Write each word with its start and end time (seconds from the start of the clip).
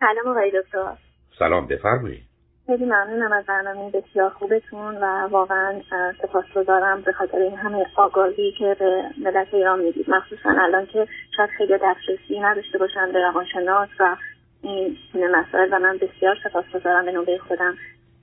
سلام 0.00 0.28
آقای 0.28 0.50
دکتر. 0.50 0.92
سلام 1.38 1.66
بفرمایید. 1.66 2.22
خیلی 2.66 2.84
ممنونم 2.84 3.32
از 3.32 3.46
برنامه 3.46 3.90
بسیار 3.90 4.30
خوبتون 4.30 4.96
و 4.96 5.28
واقعا 5.30 5.80
سپاسگزارم 6.22 7.02
به 7.02 7.12
خاطر 7.12 7.38
این 7.38 7.56
همه 7.56 7.86
آگاهی 7.96 8.54
که 8.58 8.76
به 8.78 9.02
ملت 9.24 9.54
ایران 9.54 9.80
می‌دید. 9.80 10.10
مخصوصا 10.10 10.50
الان 10.50 10.86
که 10.86 11.06
شاید 11.36 11.50
خیلی 11.50 11.78
دسترسی 11.82 12.40
نداشته 12.40 12.78
باشن 12.78 13.12
به 13.12 13.22
روانشناس 13.22 13.88
و 14.00 14.16
این 14.62 14.96
مسائل 15.14 15.68
و 15.72 15.78
من 15.78 15.98
بسیار 15.98 16.36
سپاسگزارم 16.44 17.04
به 17.04 17.12
نوبه 17.12 17.38
خودم 17.38 17.74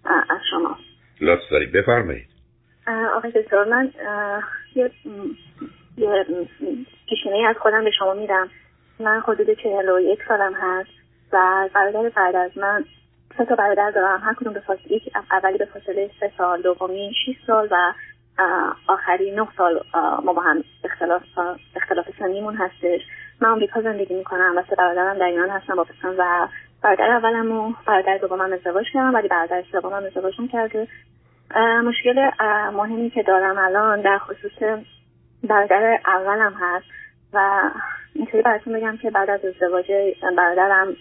از 0.06 0.40
شما. 0.52 0.78
لطف 1.22 1.52
دارید. 1.52 1.72
بفرمایید. 1.72 2.28
آقای 3.16 3.32
دکتر 3.32 3.64
من 3.64 3.92
یه, 4.76 4.92
یه 5.98 6.26
پیشینه 7.10 7.48
از 7.50 7.56
خودم 7.60 7.84
به 7.84 7.92
شما 7.92 8.14
میدم. 8.14 8.50
من 9.00 9.20
حدود 9.20 9.54
چهل 9.64 9.90
و 9.90 10.00
یک 10.00 10.20
سالم 10.28 10.54
هست. 10.54 11.05
و 11.34 11.70
برادر 11.74 12.10
بعد 12.10 12.36
از 12.36 12.58
من 12.58 12.86
سه 13.38 13.46
تا 13.46 13.56
برادر 13.56 13.92
دارم 13.92 14.22
هر 14.24 14.34
کدوم 14.34 14.54
به 14.54 14.60
فاصله 14.60 15.02
اولی 15.32 15.58
به 15.58 15.66
فاصله 15.66 16.10
سه 16.20 16.32
سال 16.38 16.62
دومی 16.62 17.14
6 17.26 17.36
سال 17.48 17.68
و 17.72 17.94
آخری 18.88 19.32
نه 19.32 19.48
سال 19.58 19.84
ما 20.24 20.34
با 20.34 20.42
هم 20.42 20.64
اختلاف 20.84 21.22
اختلاف 21.76 22.06
سنیمون 22.20 22.56
هستش. 22.56 23.02
من 23.42 23.50
آمریکا 23.50 23.82
زندگی 23.82 24.14
می‌کنم 24.14 24.54
و 24.58 24.64
سه 24.70 24.76
برادرم 24.76 25.18
در 25.18 25.26
ایران 25.26 25.50
هستم 25.50 25.76
با 25.76 25.84
پسان 25.84 26.16
و 26.18 26.48
برادر 26.82 27.12
اولم 27.12 27.52
و 27.52 27.74
برادر 27.88 28.18
دومم 28.18 28.54
ازدواج 28.54 28.86
کردم 28.94 29.14
ولی 29.14 29.28
برادر 29.28 29.64
سومم 29.72 29.94
ازدواج 29.94 30.34
کرده 30.52 30.88
مشکل 31.84 32.30
مهمی 32.74 33.10
که 33.10 33.24
دارم 33.24 33.58
الان 33.58 34.02
در 34.02 34.18
خصوص 34.18 34.64
برادر 35.44 36.00
اولم 36.06 36.54
هست. 36.60 36.86
و 37.34 37.62
اینطوری 38.14 38.44
براتون 38.44 38.74
بگم 38.74 38.98
که 38.98 39.12
بعد 39.12 39.30
از 39.30 39.46
ازدواج 39.46 39.92
برادرم 40.38 40.96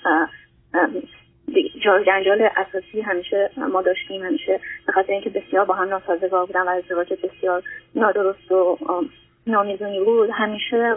جنجال 2.07 2.49
اساسی 2.57 3.01
همیشه 3.01 3.51
ما 3.57 3.83
داشتیم 3.83 4.23
همیشه 4.23 4.61
به 4.87 4.93
خاطر 4.93 5.13
اینکه 5.13 5.31
بسیار 5.31 5.65
با 5.65 5.75
هم 5.75 5.89
ناسازگار 5.89 6.47
بودن 6.47 6.63
و 6.63 6.69
ازدواج 6.69 7.13
بسیار 7.13 7.63
نادرست 7.95 8.53
و 8.53 8.79
نامیزونی 9.47 10.05
بود 10.05 10.31
همیشه 10.33 10.97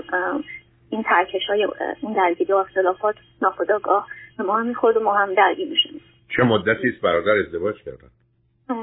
این 0.90 1.04
ترکش 1.04 1.48
های 1.50 1.68
این 2.02 2.14
درگیری 2.14 2.54
و 2.54 2.56
اختلافات 2.56 3.16
ناخداگاه 3.42 4.08
ما 4.40 4.60
هم 4.60 4.68
می‌خورد 4.68 4.98
و 4.98 5.00
ما 5.00 5.18
هم 5.18 5.34
درگیر 5.34 5.70
میشیم 5.70 6.02
چه 6.36 6.44
مدتی 6.44 6.88
است 6.88 7.02
برادر 7.02 7.32
ازدواج 7.32 7.76
کردن؟ 7.84 8.10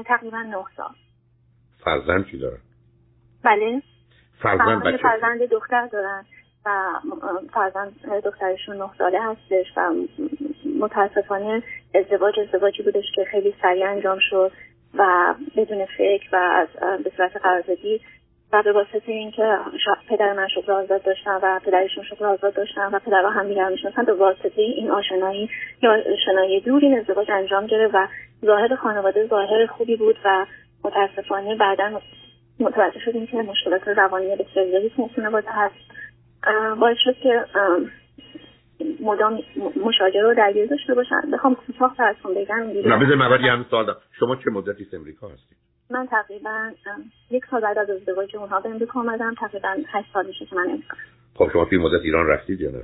تقریبا 0.03 0.41
نه 0.41 0.57
سال. 0.77 0.93
فرزند 1.83 2.25
چی 2.31 2.37
دارن؟ 2.37 2.57
بله. 3.43 3.81
فرزند 4.41 4.83
بچه. 4.83 4.97
فرزند 4.97 5.39
دختر 5.39 5.87
دارن. 5.87 6.25
و 6.65 6.99
فرزند 7.53 8.21
دخترشون 8.23 8.77
نه 8.77 8.89
ساله 8.97 9.19
هستش 9.21 9.65
و 9.77 9.93
متاسفانه 10.79 11.63
ازدواج 11.95 12.39
ازدواجی 12.39 12.83
بودش 12.83 13.05
که 13.15 13.25
خیلی 13.31 13.55
سریع 13.61 13.89
انجام 13.89 14.17
شد 14.29 14.51
و 14.97 15.33
بدون 15.55 15.85
فکر 15.97 16.29
و 16.33 16.35
از 16.35 16.67
به 17.03 17.11
صورت 17.17 17.37
قراردادی 17.37 18.01
و 18.53 18.63
به 18.63 18.71
واسطه 18.71 19.11
اینکه 19.11 19.57
پدر 20.09 20.33
من 20.33 20.47
شغل 20.47 20.73
آزاد 20.73 21.03
داشتن 21.03 21.39
و 21.43 21.59
پدرشون 21.65 22.03
شغل 22.03 22.25
آزاد 22.25 22.53
داشتن 22.53 22.95
و 22.95 22.99
پدرها 22.99 23.29
هم 23.29 23.47
دیگر 23.47 23.69
می‌شناسن 23.69 24.05
به 24.05 24.13
واسطه 24.13 24.61
این 24.61 24.91
آشنایی 24.91 25.49
یا 25.81 25.91
آشنایی 26.13 26.61
دور 26.61 26.81
این 26.83 26.99
ازدواج 26.99 27.31
انجام 27.31 27.67
گرفت 27.67 27.95
و 27.95 28.07
ظاهر 28.45 28.75
خانواده 28.75 29.27
ظاهر 29.27 29.65
خوبی 29.65 29.95
بود 29.95 30.15
و 30.25 30.45
متاسفانه 30.83 31.55
بعدا 31.55 32.01
متوجه 32.59 32.99
شدیم 32.99 33.27
که 33.27 33.37
مشکلات 33.37 33.87
روانی 33.87 34.35
بسیار 34.35 34.65
زیادی 34.65 34.89
تو 34.89 35.09
خانواده 35.15 35.51
هست. 35.51 35.75
باعث 36.79 36.97
شد 37.03 37.15
که 37.23 37.45
مدام 39.01 39.39
مشاجره 39.85 40.21
رو 40.21 40.33
درگیر 40.33 40.65
داشته 40.65 40.93
باشن. 40.93 41.21
بخوام 41.33 41.55
کوتاه 41.55 41.95
براتون 41.99 42.33
بگم 42.33 42.55
نه 42.55 43.05
بذار 43.05 43.15
من 43.15 43.41
هم 43.41 43.65
سوال 43.69 43.95
شما 44.19 44.35
چه 44.35 44.51
مدتی 44.51 44.87
امریکا 44.93 45.27
هستید؟ 45.27 45.57
من 45.89 46.07
تقریبا 46.07 46.71
یک 47.31 47.45
سال 47.51 47.61
بعد 47.61 47.77
از 47.77 47.89
ازدواج 47.89 48.35
اونها 48.35 48.59
به 48.59 48.69
امریکا 48.69 48.99
آمدم. 48.99 49.33
تقریبا 49.39 49.75
هشت 49.87 50.07
سال 50.13 50.25
میشه 50.25 50.45
که 50.45 50.55
من 50.55 50.69
امریکا. 50.69 50.97
خب 51.35 51.49
شما 51.53 51.65
توی 51.65 51.77
مدت 51.77 52.01
ایران 52.03 52.27
رفتید 52.27 52.61
یا 52.61 52.71
نه؟ 52.71 52.83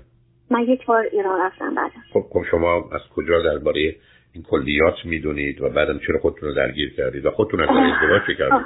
من 0.51 0.59
یک 0.59 0.85
بار 0.85 1.03
ایران 1.11 1.41
رفتم 1.41 1.75
بعد. 1.75 1.91
خب 2.13 2.23
خب 2.33 2.43
شما 2.51 2.89
از 2.91 3.01
کجا 3.15 3.41
درباره 3.41 3.95
این 4.33 4.43
کلیات 4.43 4.95
می‌دونید 5.05 5.61
و 5.61 5.69
بعدم 5.69 5.99
چرا 6.07 6.19
خودتون 6.19 6.49
رو 6.49 6.55
درگیر 6.55 6.93
کردید 6.95 7.25
و 7.25 7.31
خودتون 7.31 7.61
از 7.61 7.69
ازدواج 7.69 8.21
چه 8.27 8.35
کردید؟ 8.35 8.65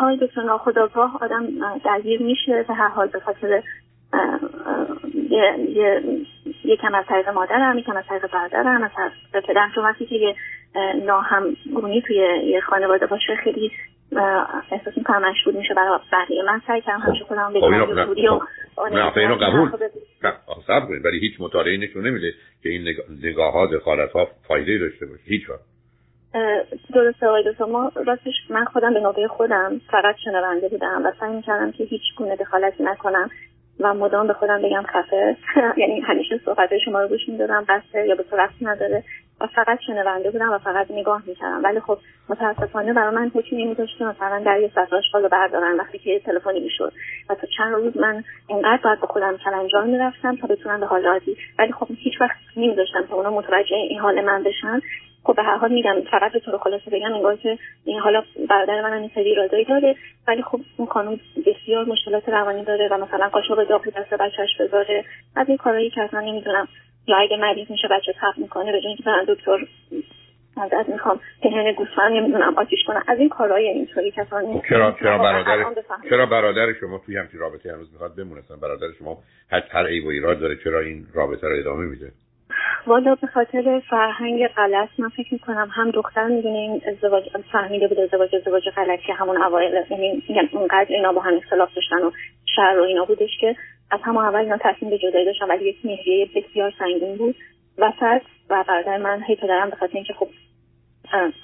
آقای 0.00 0.16
دکتر 0.16 0.42
ناخداگاه 0.42 1.18
آدم 1.20 1.46
درگیر 1.84 2.22
میشه 2.22 2.64
به 2.68 2.74
هر 2.74 2.88
حال 2.88 3.08
به 3.08 3.20
خاطر 3.20 3.62
یه 5.14 6.02
یه 6.64 6.76
کم 6.76 6.94
از 6.94 7.04
طریق 7.08 7.28
مادرم 7.28 7.78
یکم 7.78 7.96
از 7.96 8.04
طریق 8.08 8.30
برادرم 8.32 8.82
از 8.82 8.90
طریق 8.96 9.46
پدرم. 9.46 9.70
چون 9.74 9.84
وقتی 9.84 10.06
که 10.06 10.14
یه 10.14 10.34
ناهمگونی 11.04 12.02
توی 12.02 12.16
یه 12.44 12.60
خانواده 12.60 13.06
باشه 13.06 13.36
خیلی 13.44 13.72
احساس 14.72 14.96
می‌کنم 14.96 15.30
مشغول 15.30 15.54
میشه 15.54 15.74
برای 15.74 15.98
بقیه. 16.12 16.42
من 16.42 16.60
سعی 16.66 16.80
کردم 16.80 17.00
همیشه 17.00 17.24
خودم 17.24 17.52
بگم. 17.52 18.06
بودی 18.06 18.28
و 18.28 18.40
نه 18.92 19.16
اینو 19.16 19.34
قبول. 19.34 19.70
صبر 20.66 20.86
کنید. 20.86 21.04
ولی 21.04 21.18
هیچ 21.18 21.40
مطالعه 21.40 21.76
نشون 21.76 22.06
نمیده 22.06 22.34
که 22.62 22.68
این 22.68 22.94
نگاه 23.22 23.52
ها 23.52 23.66
دخالت 23.66 24.12
ها 24.12 24.28
فایده 24.48 24.78
داشته 24.78 25.06
باشه. 25.06 25.22
هیچ 25.24 25.50
وقت. 25.50 25.60
درسته 26.94 27.26
آقای 27.26 27.52
دکتر. 27.52 27.64
ما 27.64 27.92
راستش 28.06 28.34
من 28.50 28.64
خودم 28.64 28.94
به 28.94 29.00
نوبه 29.00 29.28
خودم 29.28 29.80
فقط 29.90 30.16
شنونده 30.24 30.68
بودم 30.68 31.02
و 31.04 31.12
سعی 31.20 31.32
می‌کردم 31.32 31.72
که 31.72 31.84
هیچ 31.84 32.02
گونه 32.16 32.36
دخالتی 32.36 32.82
نکنم. 32.84 33.30
و 33.80 33.94
مدام 33.94 34.26
به 34.26 34.32
خودم 34.32 34.62
بگم 34.62 34.82
خفه. 34.82 35.36
یعنی 35.80 36.00
همیشه 36.00 36.40
صحبت 36.44 36.78
شما 36.84 37.00
رو 37.00 37.08
گوش 37.08 37.28
می‌دادم 37.28 37.64
بسته 37.68 38.06
یا 38.06 38.14
به 38.14 38.22
تو 38.22 38.36
رفتی 38.36 38.64
نداره. 38.64 39.04
و 39.40 39.46
فقط 39.46 39.78
شنونده 39.86 40.30
بودم 40.30 40.52
و 40.52 40.58
فقط 40.58 40.90
نگاه 40.90 41.22
می‌کردم. 41.26 41.64
ولی 41.64 41.80
خب 41.80 41.98
متاسفانه 42.28 42.92
برای 42.92 43.14
من 43.14 43.30
حکمی 43.34 43.64
نمیداشت 43.64 43.98
که 43.98 44.04
مثلا 44.04 44.42
در 44.46 44.60
یه 44.60 44.70
سطح 44.74 44.96
آشغال 44.96 45.28
بردارن 45.28 45.76
وقتی 45.76 45.98
که 45.98 46.20
تلفنی 46.20 46.60
می‌شد. 46.60 46.92
و 47.30 47.34
تا 47.34 47.46
چند 47.56 47.74
روز 47.74 47.96
من 47.96 48.24
اینقدر 48.46 48.80
باید 48.84 49.00
به 49.00 49.06
خودم 49.06 49.36
کلنجار 49.36 49.84
می‌رفتم 49.84 50.36
تا 50.36 50.46
بتونم 50.46 50.80
به 50.80 50.86
حال 50.86 51.02
راضی 51.02 51.36
ولی 51.58 51.72
خب 51.72 51.88
هیچ 51.96 52.20
وقت 52.20 52.36
نمیداشتم 52.56 53.06
که 53.06 53.14
اونا 53.14 53.30
متوجه 53.30 53.76
این 53.76 53.98
حال 53.98 54.20
من 54.20 54.42
بشن. 54.42 54.80
خب 55.24 55.36
به 55.36 55.42
هر 55.42 55.56
حال 55.56 55.72
میگم 55.72 55.96
فقط 56.10 56.32
به 56.32 56.40
طور 56.40 56.58
خلاصه 56.58 56.90
بگم 56.90 57.12
انگار 57.12 57.36
که 57.36 57.58
این 57.84 57.98
حالا 57.98 58.22
برادر 58.48 58.82
من 58.82 58.92
این 58.92 59.10
سری 59.14 59.24
ایرادایی 59.24 59.64
داره 59.64 59.96
ولی 60.28 60.42
خب 60.42 60.60
اون 60.76 60.88
خانم 60.88 61.20
بسیار 61.46 61.84
مشکلات 61.84 62.28
روانی 62.28 62.64
داره 62.64 62.88
و 62.88 62.98
مثلا 62.98 63.28
قاشق 63.28 63.68
داغ 63.68 63.88
دست 63.88 64.14
بچهش 64.14 64.60
بذاره. 64.60 65.04
از 65.36 65.48
این 65.48 65.56
کارهایی 65.56 65.90
که 65.90 66.02
اصلا 66.02 66.20
نمی‌دونم. 66.20 66.68
یا 67.06 67.16
اگه 67.16 67.36
مریض 67.36 67.70
میشه 67.70 67.88
بچه 67.88 68.12
تب 68.20 68.38
می‌کنه 68.38 68.72
به 68.72 68.80
جای 68.80 68.88
اینکه 68.88 69.02
برن 69.02 69.24
دکتر 69.28 69.66
از 70.56 70.88
می‌خوام 70.88 71.20
پهن 71.42 71.72
گوسفند 71.72 72.12
نمی‌دونم 72.12 72.54
آتیش 72.58 72.78
کنم. 72.86 73.02
از 73.08 73.18
این 73.18 73.28
کارهای 73.28 73.68
اینطوری 73.68 74.10
که 74.10 74.24
خب 74.24 74.62
چرا 74.68 74.96
چرا 75.00 75.18
برادر 75.18 75.64
چرا 76.10 76.26
برادر 76.26 76.72
شما 76.80 76.98
توی 77.06 77.16
همچین 77.16 77.40
رابطه 77.40 77.72
هنوز 77.72 77.92
می‌خواد 77.92 78.16
بمونه؟ 78.16 78.42
برادر 78.62 78.86
شما 78.98 79.18
هر 79.50 79.62
هر 79.70 79.86
عیب 79.86 80.04
و 80.04 80.08
ایراد 80.08 80.40
داره 80.40 80.56
چرا 80.64 80.80
این 80.80 81.06
رابطه 81.14 81.48
رو 81.48 81.56
ادامه 81.58 81.86
میده؟ 81.86 82.12
والا 82.86 83.14
به 83.14 83.26
خاطر 83.26 83.82
فرهنگ 83.90 84.46
غلط 84.46 84.88
من 84.98 85.08
فکر 85.08 85.34
می‌کنم 85.34 85.68
هم 85.72 85.90
دختر 85.90 86.26
می‌دونه 86.26 86.58
این 86.58 86.82
ازدواج 86.86 87.24
فهمیده 87.52 87.88
بود 87.88 88.00
ازدواج 88.00 88.36
ازدواج 88.36 88.68
غلطی 88.68 89.12
همون 89.12 89.42
اوایل 89.42 89.84
یعنی 89.90 90.22
اونقدر 90.52 90.86
اینا 90.88 91.12
با 91.12 91.20
هم 91.20 91.36
اختلاف 91.36 91.74
داشتن 91.74 92.02
و 92.02 92.10
شر 92.56 92.78
و 92.80 92.82
اینا 92.82 93.04
بودش 93.04 93.38
که 93.40 93.56
از 93.90 94.00
همون 94.02 94.24
اول 94.24 94.40
اینا 94.40 94.58
تصمیم 94.60 94.90
به 94.90 94.98
جدایی 94.98 95.24
داشتن 95.24 95.48
ولی 95.48 95.64
یک 95.64 95.76
مهریه 95.84 96.28
بسیار 96.34 96.72
سنگین 96.78 97.16
بود. 97.16 97.36
وسط 97.78 98.22
و 98.50 98.64
برادر 98.68 98.96
من 98.96 99.22
هی 99.22 99.36
پدرم 99.36 99.70
به 99.70 99.76
خاطر 99.76 99.94
اینکه 99.94 100.14
خب 100.14 100.28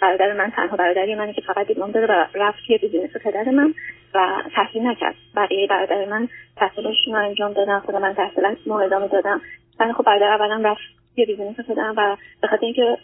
برادر 0.03 0.32
من 0.32 0.50
تنها 0.50 0.77
برادری 0.77 1.15
منه 1.15 1.32
که 1.32 1.41
فقط 1.41 1.66
دیپلم 1.66 1.91
داره 1.91 2.06
و 2.06 2.27
رفت 2.34 2.59
توی 2.66 2.78
business 2.78 3.11
پدر 3.25 3.44
من 3.44 3.75
و 4.15 4.43
تحصیل 4.54 4.87
نکرد. 4.87 5.15
بقیه 5.37 5.66
برادر 5.66 6.04
من 6.04 6.28
تحصیلشون 6.56 7.15
رو 7.15 7.25
انجام 7.25 7.53
دادن 7.53 7.78
خود 7.78 7.94
من 7.94 8.15
تحصیلات 8.15 8.56
ادامه 8.69 9.09
دادم. 9.09 9.41
ولی 9.81 9.93
خب 9.93 10.04
برادر 10.04 10.32
اولم 10.32 10.66
رفت 10.66 10.81
یه 11.19 11.27
business 11.27 11.61
خودم 11.61 11.95
و 11.97 12.17
به 12.43 12.49
خاطر 12.49 12.65
اینکه 12.65 12.99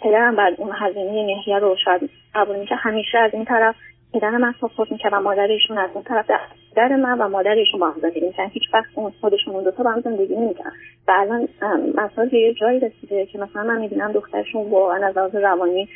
پدرم 0.00 0.36
بعد 0.36 0.54
اون 0.60 0.70
هزینه 0.74 1.26
مهریه 1.26 1.58
رو 1.58 1.76
شاید 1.84 2.10
قبول 2.34 2.56
میشه 2.58 2.74
همیشه 2.74 3.18
از 3.18 3.34
این 3.34 3.44
طرف 3.44 3.74
پدر 4.14 4.30
من 4.30 4.54
support 4.60 4.92
می‌کرد 4.92 5.12
و 5.12 5.20
مادرشون 5.20 5.78
از 5.78 5.90
اون 5.94 6.04
طرف 6.04 6.30
در 6.76 6.96
من 6.96 7.18
و 7.18 7.28
مادرشون 7.28 7.80
با 7.80 7.90
هم 7.90 8.00
زندگی 8.02 8.20
می‌کردن. 8.20 8.50
هیچ 8.50 8.62
وقت 8.72 8.86
اون 8.94 9.12
خودشون 9.20 9.54
اون 9.54 9.64
دوتا 9.64 9.82
با 9.82 9.90
هم 9.90 10.00
زندگی 10.00 10.36
نمی‌کردن. 10.36 10.72
و 11.08 11.12
الان 11.16 11.48
مثلا 11.94 12.24
یه 12.32 12.54
جایی 12.54 12.80
رسیده 12.80 13.26
که 13.26 13.38
مثلا 13.38 13.62
من 13.62 13.80
می‌بینم 13.80 14.12
دخترشون 14.12 14.70
واقعا 14.70 15.06
از 15.06 15.34
روانی 15.34 15.88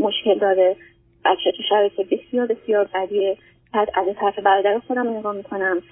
مشکل 0.00 0.38
داره. 0.38 0.76
بچه 1.24 1.52
تو 1.56 1.62
شرایط 1.68 1.92
بسیار 2.00 2.46
بسیار 2.46 2.88
بدیه. 2.94 3.36
بعد 3.74 3.88
از 3.94 4.06
طرف 4.20 4.38
برادر 4.38 4.78
خودم 4.78 5.08
نگاه 5.08 5.34
می‌کنم 5.34 5.82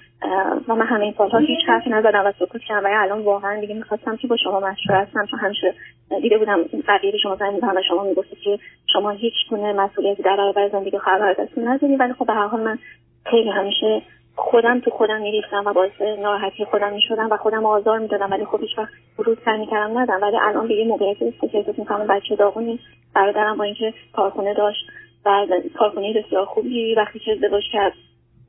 و 0.67 0.75
من 0.75 0.85
همه 0.85 1.03
این 1.03 1.13
سالها 1.17 1.37
هیچ 1.37 1.59
حرفی 1.67 1.89
نزدم 1.89 2.25
و 2.25 2.31
سکوت 2.39 2.61
کردم 2.61 2.85
و 2.85 2.89
الان 2.91 3.21
واقعا 3.21 3.59
دیگه 3.59 3.75
می‌خواستم 3.75 4.15
که 4.15 4.27
با 4.27 4.37
شما 4.37 4.59
مشورت 4.59 5.11
کنم 5.11 5.25
چون 5.25 5.39
همیشه 5.39 5.73
دیده 6.21 6.37
بودم 6.37 6.63
بقیه 6.87 7.17
شما 7.23 7.35
زنگ 7.35 7.63
و 7.63 7.81
شما 7.87 8.03
می‌گفتید 8.03 8.39
که 8.39 8.59
شما 8.93 9.09
هیچ 9.09 9.33
گونه 9.49 9.73
مسئولیتی 9.73 10.23
در 10.23 10.35
برابر 10.37 10.69
زندگی 10.69 10.97
خواهر 10.97 11.33
دستتون 11.33 11.67
نداری 11.67 11.95
ولی 11.95 12.13
خب 12.13 12.25
به 12.25 12.33
هر 12.33 12.47
حال 12.47 12.61
من 12.61 12.77
خیلی 13.25 13.49
همیشه 13.49 14.01
خودم 14.35 14.79
تو 14.79 14.91
خودم 14.91 15.21
میریختم 15.21 15.63
و 15.65 15.73
باعث 15.73 16.01
ناراحتی 16.01 16.65
خودم 16.65 16.93
می‌شدم 16.93 17.27
و 17.31 17.37
خودم 17.37 17.65
آزار 17.65 17.99
می‌دادم 17.99 18.31
ولی 18.31 18.45
خب 18.45 18.61
هیچ 18.61 18.77
وقت 18.77 18.89
بروز 19.17 19.37
سعی 19.45 19.59
می‌کردم 19.59 19.97
ندم 19.97 20.19
ولی 20.21 20.37
الان 20.37 20.67
به 20.67 20.73
یه 20.75 20.87
موقعیتی 20.87 21.27
است 21.27 21.51
که 21.51 21.57
احساس 21.57 21.79
می‌کنم 21.79 22.07
بچه 22.07 22.35
داغونی 22.35 22.79
برادرم 23.15 23.57
با 23.57 23.63
اینکه 23.63 23.93
کارخونه 24.13 24.53
داشت. 24.53 24.87
و 25.27 25.47
کارخونه 25.77 26.13
بسیار 26.13 26.45
خوبی 26.45 26.95
وقتی 26.95 27.19
که 27.19 27.31
ازدواج 27.31 27.63
کرد 27.73 27.93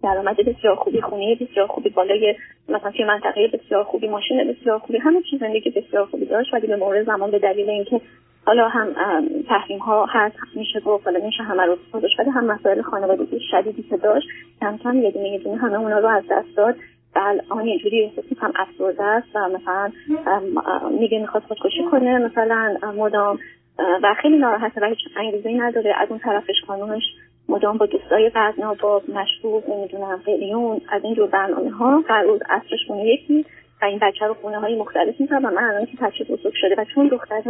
درآمد 0.02 0.36
بسیار 0.36 0.74
خوبی 0.74 1.00
خونه 1.00 1.34
بسیار 1.34 1.66
خوبی 1.66 1.88
بالای 1.88 2.34
مثلا 2.68 2.90
توی 2.90 3.04
منطقه 3.04 3.48
بسیار 3.48 3.84
خوبی 3.84 4.08
ماشین 4.08 4.52
بسیار 4.52 4.78
خوبی 4.78 4.98
همه 4.98 5.22
چیز 5.30 5.40
زندگی 5.40 5.70
بسیار 5.70 6.06
خوبی 6.06 6.24
داشت 6.24 6.54
ولی 6.54 6.66
به 6.66 6.76
مورد 6.76 7.06
زمان 7.06 7.30
به 7.30 7.38
دلیل 7.38 7.70
اینکه 7.70 8.00
حالا 8.46 8.68
هم 8.68 8.94
تحریم 9.48 9.78
ها 9.78 10.06
هست 10.10 10.36
میشه 10.54 10.80
گفت 10.80 11.04
حالا 11.04 11.24
میشه 11.24 11.42
همه 11.42 11.62
رو 11.62 12.00
داشت 12.00 12.20
ولی 12.20 12.30
هم 12.30 12.44
مسائل 12.44 12.82
خانوادگی 12.82 13.40
شدیدی 13.50 13.82
که 13.82 13.96
داشت 13.96 14.28
کم 14.60 14.78
کم 14.78 15.02
یه 15.02 15.10
دونه 15.10 15.28
یه 15.28 15.38
دونه 15.38 15.56
همه 15.56 15.78
اونا 15.78 15.98
رو 15.98 16.08
از 16.08 16.24
دست 16.30 16.56
داد. 16.56 16.76
و 17.14 17.18
الان 17.18 17.66
یه 17.66 17.78
جوری 17.78 18.04
احساس 18.04 18.24
هم 18.40 18.52
افسرده 18.56 19.04
است 19.04 19.26
و 19.34 19.48
مثلا 19.48 19.90
میگه 20.90 21.18
می‌خواد 21.18 21.42
خودکشی 21.42 21.84
کنه 21.90 22.18
مثلا 22.18 22.76
مدام 22.96 23.38
و 23.78 24.14
خیلی 24.22 24.36
ناراحته 24.36 24.80
و 24.80 24.84
هیچ 24.84 24.98
انگیزه 25.16 25.50
نداره. 25.50 25.94
از 25.98 26.08
اون 26.10 26.18
طرفش 26.18 26.54
خانومش 26.66 27.02
مدام 27.48 27.76
با 27.76 27.86
دوستای 27.86 28.30
غذا 28.30 28.74
با 28.80 29.02
مشروب 29.08 29.64
نمی‌دونم 29.70 30.20
قلیون 30.26 30.80
از 30.88 31.04
این 31.04 31.14
جور 31.14 31.28
برنامه 31.28 31.70
ها 31.70 32.04
هر 32.08 32.22
روز 32.22 32.40
عصرش 32.48 32.86
خونه 32.86 33.06
یکی 33.06 33.44
و 33.82 33.84
این 33.84 33.98
بچه 34.02 34.26
رو 34.26 34.34
خونه 34.34 34.58
های 34.58 34.76
مختلف 34.76 35.20
میزن 35.20 35.44
و 35.44 35.50
من 35.50 35.64
الان 35.64 35.86
که 35.86 35.96
بچه 36.00 36.24
بزرگ 36.24 36.52
شده 36.54 36.74
و 36.78 36.84
چون 36.94 37.08
دختر 37.08 37.42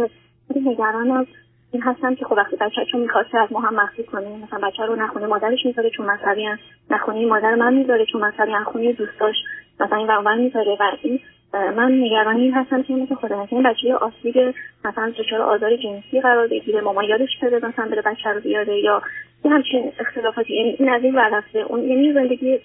نگران 0.55 1.11
از 1.11 1.25
این 1.71 1.81
هستم 1.83 2.15
که 2.15 2.25
خب 2.25 2.31
وقتی 2.37 2.55
بچه 2.55 2.85
چون 2.91 3.01
می‌خواسته 3.01 3.37
از 3.37 3.51
ما 3.51 3.59
هم 3.59 3.75
مخفی 3.75 4.03
کنه 4.03 4.27
مثلا 4.43 4.67
بچه 4.67 4.83
رو 4.83 4.95
نخونه 4.95 5.27
مادرش 5.27 5.65
می‌ذاره 5.65 5.89
چون 5.89 6.05
مذهبی 6.05 6.47
نخونه 6.89 7.25
مادر 7.25 7.55
من 7.55 7.73
می‌ذاره 7.73 8.05
چون 8.05 8.21
مذهبی 8.21 8.51
خونه 8.65 8.93
دوستاش 8.93 9.35
مثلا 9.79 9.97
این 9.97 10.07
ور 10.07 10.35
می‌ذاره 10.35 10.77
و 10.79 10.83
این 11.01 11.19
من 11.53 11.91
نگرانی 11.91 12.49
هستم 12.49 12.83
که 12.83 12.93
مثل 12.93 13.15
خدا 13.15 13.47
این 13.51 13.63
بچه 13.63 13.93
آسیب 13.93 14.55
مثلا 14.85 15.13
دچار 15.19 15.41
آزار 15.41 15.75
جنسی 15.75 16.21
قرار 16.21 16.47
بگیره 16.47 16.81
ماما 16.81 17.03
یادش 17.03 17.29
بده 17.41 17.67
مثلا 17.67 17.85
بره 17.85 18.01
بچه 18.01 18.29
رو 18.29 18.39
بیاره 18.39 18.79
یا 18.79 19.01
یه 19.45 19.51
همچین 19.51 19.91
اختلافاتی. 19.99 20.53
یعنی 20.53 20.75
این 20.79 20.89
از 20.89 21.03
این 21.03 21.15
ورفته 21.15 21.59
اون 21.59 21.83
یعنی 21.83 22.13
زندگی 22.13 22.59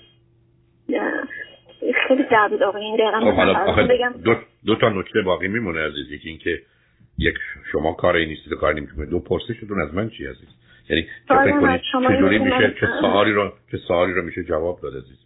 خیلی 2.09 2.25
جعبید 2.31 2.63
آقا 2.63 2.79
این 2.79 2.97
خب 3.75 3.93
بگم. 3.93 4.15
دو, 4.25 4.35
دو 4.67 4.77
تا 4.77 4.89
نکته 4.89 5.23
باقی 5.23 5.49
میمونه 5.49 5.81
عزیز 5.81 6.13
یکی 6.13 6.29
اینکه 6.29 6.59
یک 7.19 7.35
شما 7.73 7.93
کاری 7.93 8.27
نیستید 8.27 8.53
و 8.53 8.57
کاری 8.57 8.81
نمی‌کنید. 8.81 9.11
دو 9.11 9.19
پرسشتون 9.19 9.83
از 9.83 9.95
من 9.95 10.09
چی 10.09 10.27
عزیز؟ 10.27 10.49
یعنی 10.91 11.03
چه 11.29 11.35
فکر 11.45 11.61
کنید 11.61 11.81
چجوری 12.09 12.39
میشه 12.39 12.75
چه 12.81 12.87
سوالی 13.01 13.33
رو 13.33 13.53
چه 13.71 13.77
سوالی 13.77 14.13
رو 14.13 14.23
میشه 14.23 14.45
جواب 14.45 14.81
داد 14.81 14.93
عزیز؟ 14.97 15.19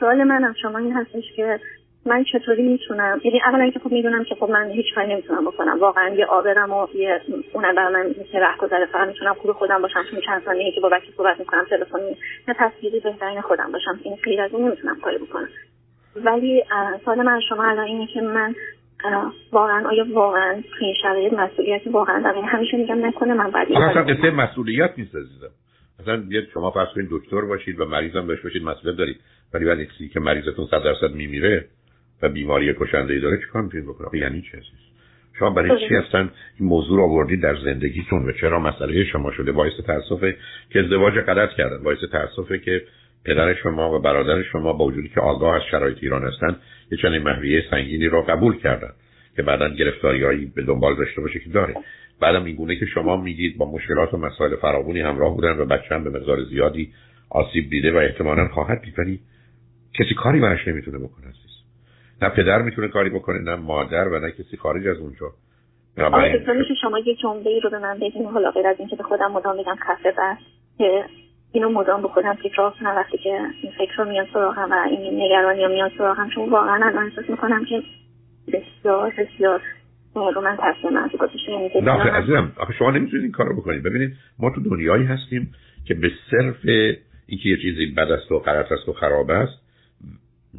سوال 0.00 0.24
منم. 0.24 0.54
شما 0.62 0.78
این 0.78 0.92
هستش 0.92 1.24
که 1.36 1.60
من 2.06 2.24
چطوری 2.32 2.62
می‌تونم؟ 2.62 3.20
یعنی 3.24 3.40
اولا 3.46 3.70
که 3.70 3.78
خب 3.78 3.92
می‌دونم 3.92 4.24
که 4.24 4.34
خب 4.34 4.50
من 4.50 4.70
هیچ 4.70 4.94
کاری 4.94 5.12
نمی‌تونم 5.12 5.44
بکنم. 5.44 5.78
واقعا 5.80 6.14
یه 6.14 6.26
آبرم 6.26 6.72
و 6.72 6.86
یه 6.94 7.20
اون 7.52 7.74
برای 7.74 7.94
من 7.94 8.06
مثل 8.08 8.56
گذره 8.58 8.86
فقط 8.86 9.08
می‌تونم 9.08 9.34
خوب 9.34 9.52
خودم 9.52 9.82
باشم. 9.82 10.04
چون 10.10 10.20
چند 10.20 10.42
ثانیه 10.44 10.72
که 10.72 10.80
با 10.80 10.88
بچه 10.88 11.06
صحبت 11.16 11.38
می‌کنم 11.38 11.64
تلفنی 11.70 12.16
نه 12.48 12.54
تصویری 12.58 13.00
بهترین 13.00 13.40
خودم 13.40 13.72
باشم. 13.72 13.98
این 14.02 14.16
غیر 14.24 14.40
از 14.40 14.54
این 14.54 14.66
نمی‌تونم 14.66 15.00
کاری 15.00 15.18
بکنم. 15.18 15.48
ولی 16.16 16.64
سوال 17.04 17.22
من 17.22 17.40
شما 17.48 17.64
الان 17.64 17.86
اینه 17.86 18.06
که 18.06 18.20
من 18.20 18.54
واقعا 19.52 19.88
آیا 19.88 20.06
واقعا 20.12 20.54
تو 20.54 20.84
این 20.84 20.94
شرایط 21.02 21.32
مسئولیتی 21.32 21.90
واقعا 21.90 22.22
دارم؟ 22.22 22.44
همیشه 22.44 22.76
میگم 22.76 23.06
نکنه 23.06 23.34
من 23.34 23.50
بعد 23.50 23.72
اصلا 23.72 24.02
قصه 24.02 24.30
مسئولیت 24.30 24.90
نیست 24.98 25.14
عزیزم. 25.14 25.50
مثلا 26.00 26.22
یه 26.30 26.46
شما 26.54 26.70
فرض 26.70 26.88
کنید 26.94 27.08
دکتر 27.10 27.40
باشید 27.40 27.80
و 27.80 27.84
مریضم 27.84 28.26
بهش 28.26 28.40
باشید 28.40 28.62
مسئولیت 28.62 28.98
دارید. 28.98 29.20
ولی 29.54 29.64
وقتی 29.64 30.08
که 30.08 30.20
مریضتون 30.20 30.66
100 30.66 30.82
درصد 30.84 31.14
میمیره 31.14 31.64
و 32.22 32.28
بیماری 32.28 32.74
کشنده 32.74 33.14
ای 33.14 33.20
داره 33.20 33.38
چیکار 33.38 33.62
می‌تونید 33.62 33.86
بکنید؟ 33.86 34.22
یعنی 34.22 34.42
چی 34.42 34.56
عزیز؟ 34.56 34.84
شما 35.38 35.50
برای 35.50 35.88
چی 35.88 35.94
هستن 35.94 36.30
این 36.60 36.68
موضوع 36.68 36.96
رو 36.96 37.04
آوردید 37.04 37.40
در 37.40 37.56
زندگیتون 37.64 38.28
و 38.28 38.32
چرا 38.32 38.58
مسئله 38.58 39.04
شما 39.04 39.32
شده؟ 39.32 39.52
باعث 39.52 39.72
تاسفه 39.86 40.36
که 40.70 40.80
ازدواج 40.80 41.14
غلط 41.14 41.50
کردن. 41.50 41.82
باعث 41.82 41.98
تاسفه 42.12 42.58
که 42.58 42.82
پدر 43.24 43.54
شما 43.54 43.94
و 43.94 43.98
برادر 43.98 44.42
شما 44.42 44.72
با 44.72 44.84
وجودی 44.84 45.08
که 45.08 45.20
آگاه 45.20 45.56
از 45.56 45.62
شرایط 45.70 45.98
ایران 46.00 46.24
هستن 46.24 46.56
یه 46.90 46.98
چنین 46.98 47.22
محویه 47.22 47.64
سنگینی 47.70 48.08
را 48.08 48.22
قبول 48.22 48.58
کردن 48.58 48.90
که 49.36 49.42
بعدا 49.42 49.68
گرفتاریهایی 49.68 50.52
به 50.54 50.62
دنبال 50.62 50.96
داشته 50.96 51.20
باشه 51.20 51.38
که 51.38 51.50
داره. 51.50 51.74
بعدم 52.20 52.44
این 52.44 52.56
گونه 52.56 52.76
که 52.76 52.86
شما 52.86 53.16
میگید 53.16 53.58
با 53.58 53.72
مشکلات 53.72 54.14
و 54.14 54.16
مسائل 54.16 54.56
فراوانی 54.56 55.00
همراه 55.00 55.34
بودن 55.34 55.58
و 55.58 55.64
بچه 55.64 55.94
هم 55.94 56.04
به 56.04 56.10
مقدار 56.10 56.44
زیادی 56.44 56.92
آسیب 57.30 57.70
دیده 57.70 57.92
و 57.92 57.96
احتمالا 57.96 58.48
خواهد 58.48 58.82
دید 58.82 58.98
ولی 58.98 59.20
کسی 59.94 60.14
کاری 60.14 60.40
براش 60.40 60.68
نمی‌تونه 60.68 60.98
بکنه. 60.98 61.26
نه 62.24 62.30
پدر 62.30 62.62
می‌تونه 62.62 62.88
کاری 62.88 63.10
بکنه 63.10 63.38
نه 63.38 63.54
مادر 63.54 64.08
و 64.08 64.18
نه 64.18 64.30
کسی 64.30 64.56
خارج 64.56 64.86
از 64.86 64.98
اونجا. 64.98 65.26
آره 65.98 66.44
میشه 66.58 66.74
شما 66.82 66.98
یه 66.98 67.14
جمله 67.14 67.60
رو 67.62 67.70
به 67.70 67.78
من 67.78 67.98
بگین 67.98 68.26
حالا 68.26 68.50
غیر 68.50 68.66
از 68.66 68.76
اینکه 68.78 68.96
به 68.96 69.02
خودم 69.02 69.32
مدام 69.32 69.56
میگم 69.56 69.74
خفه 69.74 70.10
بس 70.10 70.36
که 70.78 71.04
اینو 71.52 71.68
مدام 71.68 72.02
به 72.02 72.08
خودم 72.08 72.34
تکرار 72.44 72.70
کنم 72.80 72.96
وقتی 72.96 73.18
که 73.18 73.40
این 73.62 73.72
فکر 73.78 73.96
رو 73.96 74.04
میاد 74.04 74.26
سراغم 74.32 74.70
و 74.70 74.74
این 74.90 75.22
نگرانی 75.22 75.64
رو 75.64 75.68
میاد 75.68 75.92
سراغم 75.98 76.30
چون 76.34 76.50
واقعا 76.50 76.86
الان 76.86 77.04
احساس 77.04 77.30
می‌کنم 77.30 77.64
که 77.64 77.82
بسیار 78.52 79.12
بسیار 79.18 79.62
رو 80.14 80.40
من 80.40 80.58
من 80.92 81.08
گذاشته 81.08 81.80
نه 81.82 81.92
عزیزم 81.92 82.52
آخه 82.56 82.72
شما 82.72 82.90
نمی‌تونید 82.90 83.22
این 83.22 83.32
کارو 83.32 83.56
بکنید. 83.56 83.82
ببینید 83.82 84.12
ما 84.38 84.50
تو 84.50 84.60
دنیایی 84.60 85.04
هستیم 85.04 85.52
که 85.86 85.94
به 85.94 86.10
صرف 86.30 86.56
اینکه 87.26 87.48
یه 87.48 87.56
چیزی 87.56 87.86
بد 87.86 88.10
است 88.10 88.32
و 88.32 88.38
غلط 88.38 88.72
است 88.72 88.88
و 88.88 88.92
خراب 88.92 89.30
است 89.30 89.63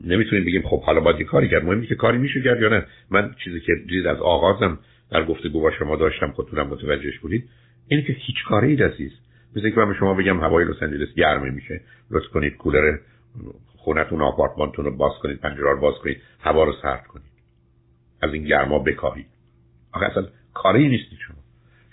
نمی‌تونیم 0.04 0.46
بگیم 0.46 0.62
خب 0.62 0.84
حالا 0.84 1.00
باید 1.00 1.22
کاری 1.22 1.50
کرد. 1.50 1.66
مهمی 1.66 1.88
که 1.88 1.96
کاری 1.96 2.18
میشه 2.18 2.42
کرد 2.42 2.62
یا 2.62 2.70
نه. 2.70 2.86
من 3.10 3.36
چیزی 3.44 3.60
که 3.60 3.74
دید 3.88 4.08
از 4.08 4.18
آغازم 4.18 4.80
در 5.12 5.26
گفتگو 5.26 5.62
با 5.62 5.72
شما 5.72 5.96
داشتم 5.96 6.32
خودتونم 6.32 6.68
متوجهش 6.68 7.20
بودید 7.20 7.50
اینه 7.88 8.04
که 8.04 8.14
هیچ 8.14 8.36
کاری 8.48 8.68
اید 8.68 8.84
عزیز 8.84 9.12
مثل 9.56 9.70
که 9.70 9.80
من 9.80 9.88
به 9.88 9.94
شما 10.00 10.14
بگم 10.14 10.40
هوای 10.40 10.66
لس 10.66 10.84
آنجلس 10.84 11.14
گرمه 11.16 11.50
میشه. 11.50 11.82
لطف 12.12 12.28
کنید 12.28 12.58
کولر 12.58 12.98
خونتون 13.78 14.22
آپارتمانتون 14.22 14.86
رو 14.86 14.92
باز 14.92 15.14
کنید 15.22 15.40
پنجره 15.40 15.72
رو 15.72 15.80
باز 15.80 15.96
کنید 15.96 16.22
هوا 16.40 16.64
رو 16.64 16.74
سرد 16.82 17.08
کنید. 17.08 17.32
از 18.22 18.34
این 18.34 18.44
گرما 18.44 18.80
بکاهید. 18.80 19.28
آخه 19.94 20.06
اصلا 20.06 20.28
کاری 20.54 20.88
نیستی 20.88 21.18
شما. 21.28 21.38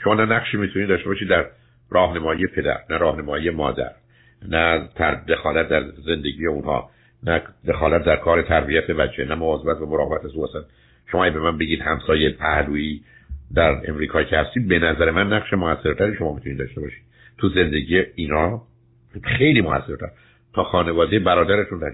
شما 0.04 0.14
نه 0.14 0.24
نقشی 0.24 0.56
می‌تونید 0.56 0.88
داشته 0.88 1.08
باشید 1.08 1.28
در 1.28 1.46
راهنمایی 1.90 2.46
پدر 2.46 2.78
نه 2.90 2.98
راهنمایی 2.98 3.50
مادر 3.50 3.92
نه 4.48 4.88
دخالت 5.28 5.68
در 5.68 5.82
زندگی 6.06 6.46
اونها. 6.46 6.90
نه 7.22 7.42
دخالت 7.68 8.04
در 8.04 8.16
کار 8.16 8.42
تربیت 8.42 8.90
بچه 8.90 9.24
نه 9.24 9.34
مواظبت 9.34 9.80
و 9.80 9.86
مراقبت 9.86 10.24
از 10.24 10.30
او 10.34 10.48
شما 11.06 11.30
به 11.30 11.40
من 11.40 11.58
بگید 11.58 11.80
همسایه 11.80 12.30
پهلویی 12.30 13.04
در 13.54 13.90
امریکا 13.90 14.22
که 14.22 14.36
هستید 14.36 14.68
به 14.68 14.78
نظر 14.78 15.10
من 15.10 15.32
نقش 15.32 15.52
موثرتری 15.52 16.16
شما 16.16 16.34
می‌تونید 16.34 16.58
داشته 16.58 16.80
باشید. 16.80 17.02
تو 17.38 17.48
زندگی 17.48 18.02
اینا 18.14 18.62
خیلی 19.38 19.60
موثرتر. 19.60 20.10
تا 20.54 20.64
خانواده 20.64 21.18
برادرتون 21.18 21.78
در 21.78 21.92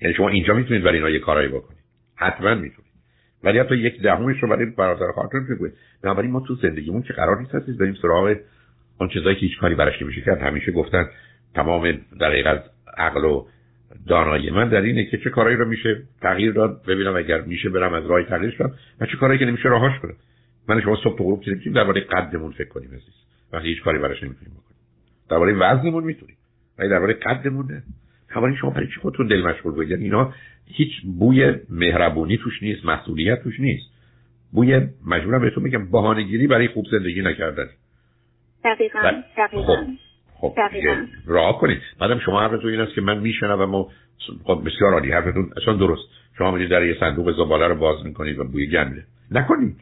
یعنی 0.00 0.14
شما 0.14 0.28
اینجا 0.28 0.54
می‌تونید 0.54 0.82
برای 0.82 0.96
اینا 0.96 1.10
یه 1.10 1.18
کارایی 1.18 1.48
بکنید. 1.48 1.78
حتما 2.16 2.54
می‌تونید. 2.54 2.92
ولی 3.44 3.58
حتی 3.58 3.76
یک 3.76 4.02
دهمش 4.02 4.42
رو 4.42 4.48
برای 4.48 4.66
برادر 4.66 5.12
خواهرتون 5.12 5.46
بگوید 5.46 5.72
بنابراین 6.02 6.30
ما 6.30 6.40
تو 6.40 6.54
زندگیمون 6.54 7.02
که 7.02 7.12
قرار 7.12 7.38
نیست 7.38 7.54
هستید 7.54 7.78
بریم 7.78 7.94
سراغ 8.02 8.36
اون 9.00 9.08
چیزایی 9.08 9.36
که 9.36 9.40
هیچ 9.40 9.58
کاری 9.58 9.74
براش 9.74 10.02
نمیشه 10.02 10.20
کرد. 10.20 10.38
همیشه 10.38 10.72
گفتن 10.72 11.08
تمام 11.58 11.92
دقیق 12.20 12.46
از 12.46 12.58
عقل 12.98 13.24
و 13.24 13.46
دانایی 14.08 14.50
من 14.50 14.68
در 14.68 14.80
اینه 14.80 15.04
که 15.04 15.18
چه 15.18 15.30
کارایی 15.30 15.56
رو 15.56 15.68
میشه 15.68 16.02
تغییر 16.20 16.52
داد. 16.52 16.84
ببینم 16.86 17.16
اگر 17.16 17.40
میشه 17.40 17.68
برم 17.68 17.92
از 17.94 18.06
راه 18.06 18.22
تغییرش 18.22 18.56
کنم 18.56 18.72
و 19.00 19.06
چه 19.06 19.16
کارایی 19.16 19.38
که 19.38 19.44
نمیشه 19.44 19.68
راهاش 19.68 19.98
کنم. 20.02 20.14
من 20.68 20.80
شما 20.80 20.96
صبح 20.96 21.18
تا 21.18 21.24
غروب 21.24 21.48
نمی‌تونیم 21.48 21.72
درباره 21.72 22.00
قدمون 22.00 22.52
فکر 22.52 22.68
کنیم 22.68 22.88
عزیز. 22.88 23.14
وقتی 23.52 23.68
هیچ 23.68 23.82
کاری 23.82 23.98
براش 23.98 24.22
نمی‌تونیم 24.22 24.54
بکنیم. 24.54 24.78
درباره 25.30 25.52
وزنمون 25.52 26.04
می‌تونیم. 26.04 26.36
ولی 26.78 26.88
درباره 26.88 27.14
قدمون 27.14 27.66
نه 27.70 27.82
شما 28.60 28.70
برای 28.70 28.86
چی 28.86 29.00
خودتون 29.00 29.26
دل 29.26 29.42
مشغول 29.42 29.74
کنید؟ 29.74 29.90
یعنی 29.90 30.04
اینا 30.04 30.32
هیچ 30.66 30.92
بوی 31.18 31.54
مهربونی 31.70 32.36
توش 32.36 32.62
نیست 32.62 32.84
مسئولیت 32.84 33.42
توش 33.42 33.60
نیست. 33.60 33.86
بوی 34.52 34.80
مجبورم 35.06 35.40
بهتون 35.40 35.62
میگم 35.62 35.90
بهانه‌گیری 35.90 36.46
برای 36.46 36.68
خوب 36.68 36.86
زندگی 36.90 37.22
نکردن 37.22 37.68
دقیقاً 38.64 39.22
دقیقاً. 39.36 39.76
خب. 39.76 40.07
خب 40.40 40.54
راه 41.26 41.60
کنید. 41.60 41.78
بعدم 42.00 42.18
شما 42.18 42.40
حرفتون 42.40 42.70
این 42.70 42.80
است 42.80 42.94
که 42.94 43.00
من 43.00 43.18
میشنوم 43.18 43.74
و 43.74 43.88
خب 44.44 44.62
بسیار 44.66 44.92
عالی. 44.92 45.12
حرفتون 45.12 45.50
اصلا 45.62 45.74
درست. 45.74 46.08
شما 46.38 46.50
میرید 46.50 46.70
در 46.70 46.86
یه 46.86 46.96
صندوق 47.00 47.36
زباله 47.36 47.66
رو 47.66 47.74
باز 47.74 48.04
می‌کنید 48.04 48.38
و 48.38 48.44
بوی 48.44 48.66
گنده 48.66 49.04
نکنید. 49.30 49.80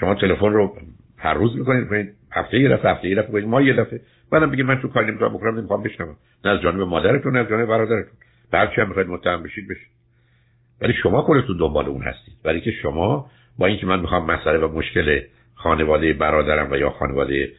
شما 0.00 0.14
تلفن 0.14 0.52
رو 0.52 0.76
هر 1.16 1.34
روز 1.34 1.56
می‌کنید 1.56 1.88
کنید 1.88 2.14
هفته 2.32 2.60
یه 2.60 2.68
دفعه 2.68 2.92
هفته 2.92 3.08
یه 3.08 3.16
دفعه 3.16 3.44
ما 3.44 3.62
یه 3.62 3.72
دفعه. 3.72 4.00
بعدم 4.32 4.50
بگید 4.50 4.66
من 4.66 4.80
تو 4.80 4.88
کاری 4.88 5.06
نمی‌تونم 5.06 5.34
بکنم 5.34 5.58
نمی‌خوام 5.58 5.82
بشنوم. 5.82 6.16
نه 6.44 6.50
از 6.50 6.60
جانب 6.60 6.80
مادرتون 6.80 7.32
نه 7.32 7.38
از 7.38 7.48
جانب 7.48 7.68
برادرتون. 7.68 8.12
به 8.52 8.68
چه 8.76 8.84
می‌خواید 8.84 9.08
متهم 9.08 9.42
بشید 9.42 9.68
بشید 9.68 9.88
ولی 10.80 10.92
شما 10.92 11.22
خودتون 11.22 11.56
دنبال 11.56 11.86
اون 11.86 12.02
هستید 12.02 12.34
ولی 12.44 12.60
که 12.60 12.70
شما 12.70 13.30
با 13.58 13.66
اینکه 13.66 13.86
من 13.86 14.00
می‌خوام 14.00 14.30
مسئله 14.30 14.58
و 14.58 14.78
مشکل 14.78 15.20
خانواده 15.54 16.12
برادرم 16.12 16.72
و 16.72 16.76
یا 16.76 16.90
خانواده 16.90 17.52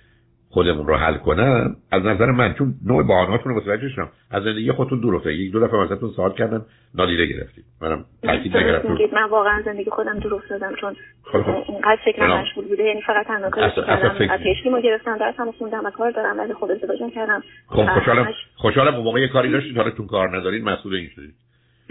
خودمون 0.57 0.87
رو 0.87 0.95
حل 0.95 1.17
کنم 1.17 1.75
از 1.91 2.03
نظر 2.03 2.31
من 2.31 2.53
چون 2.53 2.73
نوع 2.85 3.07
بهانه‌هاتون 3.07 3.51
رو 3.51 3.57
متوجه 3.61 3.89
شدم. 3.89 4.09
از 4.31 4.43
زندگی 4.43 4.71
خودتون 4.71 4.99
دور 4.99 5.15
افتادید 5.15 5.39
یک 5.39 5.51
دو 5.51 5.67
دفعه 5.67 5.79
ازتون 5.79 6.09
سوال 6.09 6.33
کردم 6.33 6.65
نادیده 6.95 7.25
گرفتید 7.25 7.65
منم 7.81 8.05
تاکید 8.23 8.57
نکردم. 8.57 8.97
من 9.13 9.29
واقعا 9.29 9.61
زندگی 9.65 9.89
خودم 9.89 10.19
دور 10.19 10.35
افتادم 10.35 10.75
چون 10.81 10.95
خب، 11.23 11.41
خب. 11.41 11.71
اینقدر 11.71 11.97
فکر 12.05 12.27
مشغول 12.27 12.67
بوده. 12.67 12.83
یعنی 12.83 13.01
فقط 13.01 13.27
تنها 13.27 13.49
کاری 13.49 13.71
که 13.71 13.81
کردم 13.81 14.31
از 14.31 14.39
پیشگی 14.39 14.69
ما 14.69 14.79
گرفتم 14.79 15.17
درسم 15.17 15.51
خوندم 15.51 15.85
و 15.85 15.89
کار 15.89 16.11
دارم 16.11 16.39
ولی 16.39 16.53
خود 16.53 16.71
ازدواج 16.71 17.13
کردم 17.15 17.43
خب 17.67 17.85
خوشحالم 17.93 18.33
خوشحالم 18.55 18.95
اون 18.95 19.03
موقع 19.03 19.27
کاری 19.27 19.51
داشتید. 19.51 19.77
حالا 19.77 19.89
تون 19.89 20.07
کار 20.07 20.37
ندارید 20.37 20.63
مسئول 20.63 20.95
این 20.95 21.09
شدید. 21.15 21.35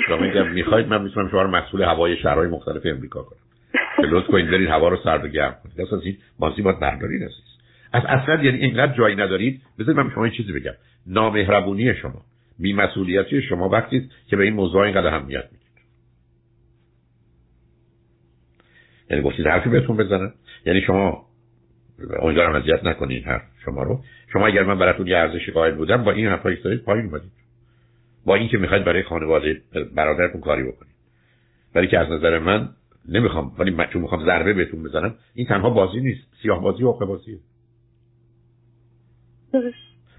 شما 0.06 0.16
میگم 0.16 0.48
می‌خواید 0.48 0.88
من 0.88 1.02
می‌تونم 1.02 1.28
شما 1.28 1.42
رو 1.42 1.50
مسئول 1.50 1.82
هوای 1.82 2.16
شهرهای 2.16 2.48
مختلف 2.48 2.82
امریکا 2.84 3.22
کنم. 3.22 3.38
که 3.96 4.06
لطف 4.06 4.26
کنید 4.26 4.50
برید 4.50 4.68
هوا 4.68 4.88
رو 4.88 4.96
سرد 5.04 5.24
و 5.24 5.28
گرم 5.28 5.56
کنید 5.64 5.86
اصلا 5.86 5.98
این 5.98 6.16
بازی 6.38 6.62
باید 6.62 6.80
برداری 6.80 7.16
نسید 7.16 7.55
از 7.92 8.02
اصلا 8.08 8.44
یعنی 8.44 8.58
اینقدر 8.58 8.96
جایی 8.96 9.16
ندارید. 9.16 9.62
بذارید 9.78 10.00
من 10.00 10.10
شما 10.14 10.24
این 10.24 10.32
چیزی 10.32 10.52
بگم. 10.52 10.74
نامهربونی 11.06 11.94
شما 11.94 12.22
بیمسئولیتی 12.58 13.42
شما 13.42 13.68
وقتی 13.68 14.10
که 14.26 14.36
به 14.36 14.44
این 14.44 14.54
موضوع 14.54 14.80
اینقدر 14.80 15.06
اهمیت 15.06 15.44
می‌دید. 15.44 15.66
یعنی 19.10 19.22
گفتید 19.22 19.46
حرفی 19.46 19.70
بهتون 19.70 19.96
بزنن. 19.96 20.32
یعنی 20.66 20.80
شما 20.80 21.26
امیدوارم 22.22 22.54
اذیت 22.54 22.84
نکنید 22.84 23.24
حرف 23.24 23.42
شما 23.64 23.82
رو. 23.82 24.02
شما 24.32 24.46
اگر 24.46 24.62
من 24.62 24.78
براتون 24.78 25.06
یه 25.06 25.16
ارزشی 25.16 25.52
قائل 25.52 25.74
بودم 25.74 26.04
با 26.04 26.12
این 26.12 26.26
حرفا 26.26 26.48
ایستادید 26.48 26.82
پایین 26.82 27.06
اومدید. 27.06 27.32
با 28.26 28.34
اینکه 28.34 28.58
می‌خواید 28.58 28.84
برای 28.84 29.02
خانواده 29.02 29.62
برادرتون 29.94 30.40
کاری 30.40 30.62
بکنید. 30.62 30.94
ولی 31.74 31.86
که 31.86 31.98
از 31.98 32.10
نظر 32.10 32.38
من 32.38 32.68
نمی‌خوام 33.08 33.52
ولی 33.58 33.70
من 33.70 33.86
چون 33.92 34.02
می‌خوام 34.02 34.24
ضربه 34.24 34.52
بهتون 34.52 34.82
بزنم 34.82 35.14
این 35.34 35.46
تنها 35.46 35.70
بازی 35.70 36.00
نیست. 36.00 36.26
سیاه 36.42 36.62
بازی 36.62 36.82
و 36.82 36.92
بازیه 36.92 37.38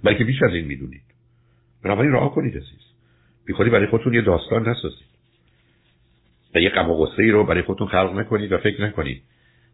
بلکه 0.04 0.24
بیش 0.24 0.44
از 0.44 0.54
این 0.54 0.66
می‌دونید. 0.66 1.02
بنابراین 1.84 2.12
راه 2.12 2.36
کنید 2.36 2.58
عزیز. 2.58 2.88
بی 3.46 3.54
خودی 3.54 3.70
برای 3.70 3.88
خودتون 3.88 4.14
یه 4.14 4.22
داستان 4.22 4.70
نسازید. 4.70 5.08
و 6.56 6.60
یه 6.60 6.70
غم 6.70 6.90
و 6.90 7.08
رو 7.18 7.44
برای 7.44 7.62
خودتون 7.62 7.88
خلق 7.88 8.14
نکنید 8.14 8.52
و 8.52 8.58
فکر 8.58 8.82
نکنید. 8.82 9.24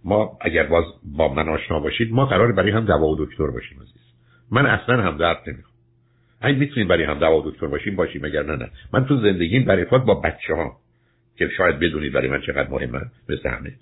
ما 0.03 0.37
اگر 0.41 0.63
باز 0.63 0.85
با 1.03 1.33
من 1.33 1.49
آشنا 1.49 1.79
باشید 1.79 2.11
ما 2.11 2.25
قرار 2.25 2.51
برای 2.51 2.71
هم 2.71 2.85
دوا 2.85 3.07
و 3.07 3.25
دکتر 3.25 3.47
باشیم 3.47 3.77
عزیز. 3.81 4.01
من 4.51 4.65
اصلا 4.65 5.01
هم 5.01 5.17
درد 5.17 5.43
نمی‌خوام. 5.47 5.73
این 6.43 6.55
می‌تونیم 6.55 6.87
برای 6.87 7.03
هم 7.03 7.19
دوا 7.19 7.41
و 7.41 7.51
دکتر 7.51 7.67
باشیم 7.67 7.95
باشیم 7.95 8.25
اگر 8.25 8.43
نه 8.43 8.55
نه. 8.55 8.69
من 8.93 9.05
تو 9.05 9.21
زندگیم 9.21 9.65
برای 9.65 9.85
خود 9.85 10.05
با 10.05 10.15
بچه 10.15 10.53
ها 10.53 10.77
که 11.37 11.49
شاید 11.57 11.79
بدونید 11.79 12.13
برای 12.13 12.27
من 12.27 12.41
چقدر 12.41 12.69
مهمه 12.69 13.01
مثل 13.29 13.49
همه. 13.49 13.73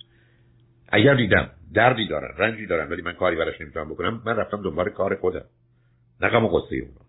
اگر 0.90 1.16
دیدم 1.16 1.50
دردی 1.74 2.08
دارن 2.08 2.34
رنجی 2.38 2.66
دارن 2.66 2.90
ولی 2.90 3.02
من 3.02 3.14
کاری 3.14 3.36
براش 3.36 3.62
نمی‌تونم 3.62 3.90
بکنم 3.90 4.22
من 4.26 4.36
رفتم 4.36 4.64
دنبال 4.64 4.90
کار 4.90 5.16
خودم. 5.16 5.46
نه 6.22 6.30
غم 6.30 6.46
و 6.46 6.48
غصه 6.48 6.76
اونا 6.76 7.02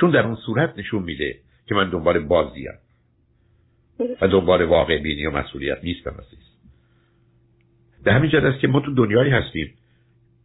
چون 0.00 0.10
در 0.10 0.26
اون 0.26 0.36
صورت 0.36 0.78
نشون 0.78 1.02
میده 1.02 1.38
که 1.66 1.74
من 1.74 1.90
دنبال 1.90 2.18
بازیم 2.18 2.72
و 4.20 4.28
دنبال 4.28 4.64
واقع 4.64 4.98
بینی 4.98 5.26
و 5.26 5.30
مسئولیت 5.30 5.84
نیستم 5.84 6.10
عزیز. 6.10 6.38
به 8.04 8.12
همین 8.12 8.30
جد 8.30 8.44
است 8.44 8.60
که 8.60 8.68
ما 8.68 8.80
تو 8.80 8.94
دنیایی 8.94 9.30
هستیم 9.30 9.74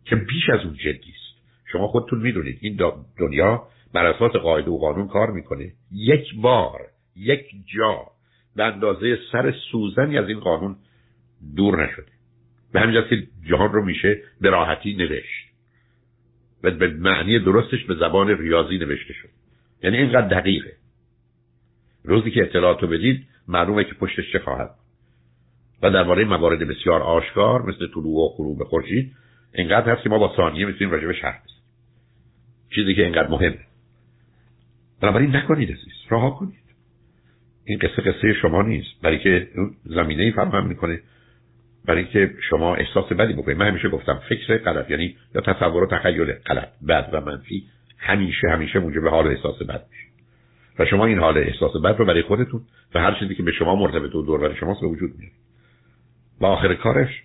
که 0.05 0.15
بیش 0.15 0.49
از 0.49 0.65
اون 0.65 0.73
جدی 0.73 1.13
است. 1.15 1.39
شما 1.71 1.87
خودتون 1.87 2.19
می‌دونید 2.19 2.57
این 2.61 2.79
دنیا 3.19 3.67
بر 3.93 4.05
اساس 4.05 4.31
قاعده 4.31 4.71
و 4.71 4.77
قانون 4.77 5.07
کار 5.07 5.31
می‌کنه. 5.31 5.71
یک 5.91 6.35
بار 6.35 6.79
یک 7.15 7.45
جا 7.75 8.07
به 8.55 8.63
اندازه 8.63 9.17
سر 9.31 9.53
سوزنی 9.71 10.17
از 10.17 10.27
این 10.27 10.39
قانون 10.39 10.75
دور 11.55 11.85
نشده. 11.85 12.11
به 12.73 12.79
همین 12.79 13.03
که 13.09 13.27
جهان 13.49 13.73
رو 13.73 13.85
میشه 13.85 14.21
به 14.41 14.49
راحتی 14.49 14.93
نوشت. 14.93 15.48
و 16.63 16.71
به 16.71 16.87
معنی 16.87 17.39
درستش 17.39 17.85
به 17.85 17.95
زبان 17.95 18.37
ریاضی 18.37 18.77
نوشته 18.77 19.13
شد. 19.13 19.29
یعنی 19.83 19.97
اینقدر 19.97 20.27
دقیقه. 20.39 20.73
روزی 22.03 22.31
که 22.31 22.41
اطلاعاتو 22.41 22.87
بدید 22.87 23.25
معلومه 23.47 23.83
که 23.83 23.93
پشتش 23.93 24.31
چه 24.31 24.39
خواهد. 24.39 24.69
و 25.81 25.91
درباره 25.91 26.25
موارد 26.25 26.59
بسیار 26.59 27.01
آشکار 27.01 27.61
مثل 27.61 27.87
طلوع 27.87 28.25
و 28.25 28.27
غروب 28.37 28.63
خورشید 28.63 29.15
اینقدر 29.53 29.91
هست 29.91 30.03
که 30.03 30.09
ما 30.09 30.17
با 30.17 30.33
ثانیه 30.35 30.65
می‌تونیم 30.65 30.93
راجبش 30.93 31.23
حرف 31.23 31.43
بزنیم. 31.43 31.63
چیزی 32.75 32.95
که 32.95 33.03
اینقدر 33.03 33.27
مهمه. 33.27 33.59
بنابراین 35.01 35.35
نکنید 35.35 35.71
عزیز 35.71 35.93
رها 36.11 36.29
کنید. 36.29 36.59
این 37.65 37.79
قصه 37.79 38.01
قصه 38.01 38.33
شما 38.41 38.61
نیست 38.61 39.01
برای 39.01 39.19
که 39.19 39.47
زمینه 39.85 40.23
ای 40.23 40.31
فراهم 40.31 40.67
می‌کنه. 40.67 41.01
برای 41.85 42.03
اینکه 42.03 42.33
شما 42.49 42.75
احساس 42.75 43.13
بدی 43.13 43.33
بکنید. 43.33 43.57
من 43.57 43.67
همیشه 43.67 43.89
گفتم 43.89 44.21
فکر 44.29 44.57
غلط 44.57 44.91
یعنی 44.91 45.15
یا 45.35 45.41
تصور 45.41 45.83
و 45.83 45.87
تخیل 45.87 46.31
غلط. 46.31 46.69
بد 46.87 47.09
و 47.13 47.21
منفی 47.21 47.63
همیشه 47.97 48.47
همیشه 48.49 48.79
موجب 48.79 49.07
حال 49.07 49.27
احساس 49.27 49.61
بد 49.61 49.85
میشه. 49.89 50.03
و 50.79 50.85
شما 50.85 51.05
این 51.05 51.19
حال 51.19 51.37
احساس 51.37 51.71
بد 51.75 51.95
رو 51.99 52.05
برای 52.05 52.21
خودتون 52.21 52.61
و 52.95 52.99
هر 52.99 53.19
چیزی 53.19 53.35
که 53.35 53.43
به 53.43 53.51
شما 53.51 53.75
مرتبط 53.75 54.15
و 54.15 54.21
دور 54.21 54.55
شماست 54.55 54.81
به 54.81 54.87
وجود 54.87 55.11
میارید. 55.17 55.37
و 56.41 56.45
آخر 56.45 56.75
کارش 56.75 57.23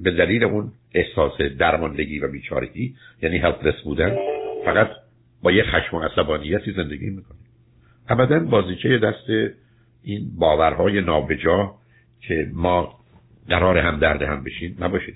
به 0.00 0.10
دلیل 0.10 0.44
اون 0.44 0.72
احساس 0.94 1.40
درماندگی 1.58 2.18
و 2.18 2.28
بیچارگی 2.28 2.94
یعنی 3.22 3.38
هلپلس 3.38 3.82
بودن 3.84 4.16
فقط 4.64 4.90
با 5.42 5.52
یه 5.52 5.64
خشم 5.64 5.96
و 5.96 6.00
عصبانیتی 6.00 6.72
زندگی 6.72 7.10
می‌کنید 7.10 7.44
ابدا 8.08 8.38
بازیچه 8.38 8.98
دست 8.98 9.54
این 10.02 10.30
باورهای 10.38 11.00
نابجا 11.00 11.74
که 12.20 12.50
ما 12.54 12.98
قرار 13.48 13.78
هم 13.78 13.98
درد 13.98 14.22
هم 14.22 14.44
بشین 14.44 14.76
نباشید 14.80 15.14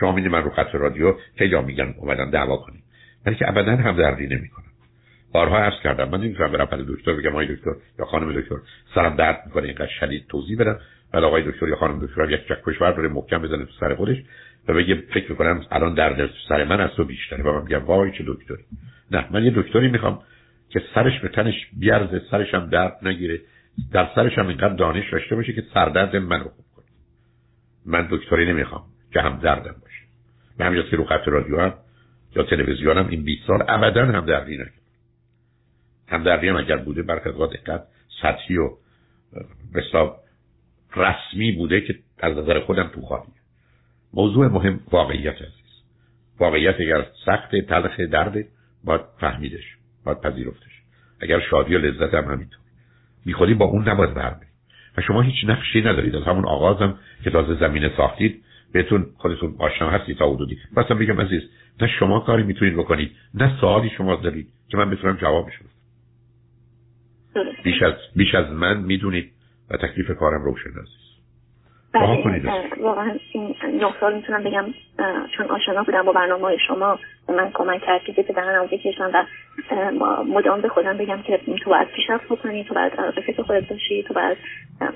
شما 0.00 0.12
می‌دید 0.12 0.32
من 0.32 0.42
رو 0.42 0.50
خط 0.50 0.74
رادیو 0.74 1.14
خیلی 1.38 1.60
میگن 1.60 1.94
اومدن 1.98 2.30
دعوا 2.30 2.56
کنیم. 2.56 2.82
ولی 3.26 3.36
که 3.36 3.48
ابدا 3.48 3.76
هم 3.76 3.96
دردی 3.96 4.26
نمی‌کنم. 4.26 4.64
بارها 5.32 5.58
عرض 5.58 5.82
کردم 5.84 6.08
من 6.08 6.20
نمی‌تونم 6.20 6.52
برم 6.52 6.66
پل 6.66 6.84
دکتر 6.88 7.12
بگم 7.12 7.30
آقای 7.30 7.56
دکتر 7.56 7.70
یا 7.98 8.04
خانم 8.04 8.40
دکتر 8.40 8.56
سرم 8.94 9.16
درد 9.16 9.42
می‌کنه 9.46 9.66
اینقدر 9.66 9.90
شدید 10.00 10.26
توضیح 10.28 10.58
بدم. 10.58 10.78
ولی 11.14 11.24
آقای 11.24 11.42
دکتر 11.42 11.68
یا 11.68 11.76
خانم 11.76 12.06
دکتر 12.06 12.30
یک 12.30 12.40
چکش 12.48 12.78
برداره 12.78 13.08
محکم 13.08 13.38
بزنه 13.38 13.64
تو 13.64 13.72
سر 13.80 13.94
خودش 13.94 14.16
و 14.68 14.74
بگه 14.74 14.94
فکر 14.94 15.30
می‌کنم 15.30 15.66
الان 15.70 15.94
درد 15.94 16.30
سر 16.48 16.64
من 16.64 16.80
از 16.80 16.90
تو 16.90 17.04
بیشتره. 17.04 17.42
و 17.42 17.52
من 17.52 17.62
میگم 17.62 17.84
وای 17.84 18.12
چه 18.12 18.24
دکتری. 18.26 18.64
نه 19.10 19.26
من 19.30 19.44
یه 19.44 19.52
دکتری 19.56 19.88
می‌خوام 19.88 20.22
که 20.70 20.82
سرش 20.94 21.20
به 21.20 21.28
تنش 21.28 21.54
بیارزه 21.78 22.22
سرش 22.30 22.54
هم 22.54 22.70
درد 22.70 22.96
نگیره 23.02 23.40
در 23.92 24.08
سرش 24.14 24.38
هم 24.38 24.48
اینقدر 24.48 24.74
دانش 24.74 25.12
داشته 25.12 25.36
باشه 25.36 25.52
که 25.52 25.62
سردرد 25.74 26.16
منو 26.16 26.48
من 27.86 28.08
دکتری 28.10 28.52
نمی‌خوام 28.52 28.84
که 29.12 29.20
هم 29.20 29.38
دردم 29.38 29.76
باشه. 29.82 30.02
به 30.58 30.64
همین 30.64 30.82
که 30.90 30.96
رو 30.96 31.04
خط 31.04 31.28
رادیو 31.28 31.60
هم 31.60 31.74
یا 32.36 32.42
تلویزیون 32.42 32.98
هم 32.98 33.08
این 33.08 33.24
20 33.24 33.46
سال 33.46 33.64
ابدا 33.68 34.06
هم 34.06 34.26
دردی 34.26 34.56
نکرد. 34.56 34.72
هم 36.08 36.22
دردی 36.22 36.48
هم 36.48 36.56
اگر 36.56 36.76
بوده 36.76 37.02
برکت 37.02 37.28
دقت 37.28 37.86
سطحی 38.22 38.56
و 38.56 38.70
بسا 39.74 40.16
رسمی 40.96 41.52
بوده 41.52 41.80
که 41.80 41.98
از 42.18 42.36
نظر 42.36 42.60
خودم 42.60 42.90
تو 42.94 43.26
موضوع 44.14 44.46
مهم 44.46 44.80
واقعیت 44.90 45.34
عزیز. 45.34 45.82
واقعیت 46.38 46.74
اگر 46.80 47.06
سخت 47.26 47.56
تلخ 47.56 48.00
درد 48.00 48.44
باید 48.84 49.00
فهمیدش 49.20 49.76
باید 50.04 50.20
پذیرفتش. 50.20 50.82
اگر 51.20 51.40
شادی 51.40 51.74
و 51.74 51.78
لذت 51.78 52.14
هم 52.14 52.24
همینطور. 52.24 52.60
بی 53.24 53.54
با 53.54 53.64
اون 53.64 53.88
نباید 53.88 54.14
برمید 54.14 54.45
و 54.96 55.00
شما 55.00 55.22
هیچ 55.22 55.44
نقشی 55.48 55.80
ندارید. 55.80 56.16
از 56.16 56.22
همون 56.22 56.44
آغازم 56.44 56.98
که 57.24 57.30
تازه 57.30 57.54
زمینه 57.54 57.92
ساختید 57.96 58.42
بهتون 58.72 59.06
خودتون 59.16 59.54
آشنا 59.58 59.90
هستی 59.90 60.14
تا 60.14 60.32
حدودی. 60.32 60.58
مثلا 60.76 60.96
بگم 60.96 61.20
عزیز 61.20 61.42
نه 61.80 61.88
شما 61.98 62.20
کاری 62.20 62.42
می‌تونید 62.42 62.76
بکنید 62.76 63.10
نه 63.34 63.60
سوالی 63.60 63.90
شما 63.90 64.16
دارید 64.16 64.48
که 64.68 64.76
من 64.76 64.90
بتونم 64.90 65.16
جوابش 65.16 65.52
بدم. 65.58 65.70
بیش 67.64 67.82
از 67.82 67.94
بیش 68.16 68.34
از 68.34 68.50
من 68.50 68.80
می‌دونید 68.80 69.32
و 69.70 69.76
تکلیف 69.76 70.10
کارم 70.10 70.44
روشن 70.44 70.70
عزیز 70.70 71.05
بله. 72.00 72.68
واقعا 72.80 73.16
این 73.32 73.54
نه 73.62 73.94
سال 74.00 74.14
می‌تونم 74.14 74.42
بگم 74.42 74.64
چون 75.36 75.46
آشنا 75.46 75.82
بودم 75.82 76.02
با 76.02 76.12
برنامه 76.12 76.56
شما 76.66 76.98
من 77.28 77.50
کمک 77.54 77.82
کرد 77.86 78.04
که 78.04 78.12
به 78.12 78.22
دهنم 78.22 78.66
بکشم 78.66 79.10
و 80.00 80.24
مدام 80.24 80.60
به 80.60 80.68
خودم 80.68 80.96
بگم 80.96 81.22
که 81.22 81.40
تو 81.64 81.70
باید 81.70 81.88
پیشرفت 81.88 82.24
بکنی 82.24 82.64
تو 82.64 82.74
باید 82.74 82.92
به 83.14 83.20
فکر 83.20 83.42
خودت 83.42 83.68
باشی 83.68 84.02
تو 84.02 84.14
باید 84.14 84.36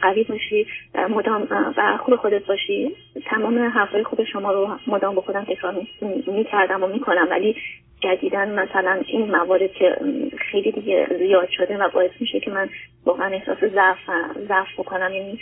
قوی 0.03 0.25
باشی 0.25 0.67
مدام 1.11 1.47
و 1.77 1.97
خوب 1.97 2.17
خودت 2.17 2.47
باشی. 2.47 2.97
تمام 3.27 3.59
حرفای 3.59 4.05
خوب 4.05 4.25
شما 4.25 4.53
رو 4.53 4.69
مدام 4.87 5.15
به 5.15 5.21
خودم 5.21 5.45
تکرار 5.45 5.75
می‌کردم 6.27 6.83
و 6.83 6.87
می‌کنم. 6.87 7.27
ولی 7.31 7.57
جدیدن 8.01 8.51
مثلا 8.51 9.01
این 9.07 9.31
موارد 9.31 9.73
که 9.73 9.97
خیلی 10.39 10.73
دیگه 10.73 11.07
زیاد 11.19 11.49
شده 11.51 11.79
و 11.79 11.89
باعث 11.89 12.11
میشه 12.21 12.41
که 12.41 12.51
من 12.51 12.69
واقعا 13.05 13.27
احساس 13.27 13.59
ضعف 13.59 14.11
ضعف 14.49 14.69
بکنم 14.79 15.13
یعنی 15.15 15.39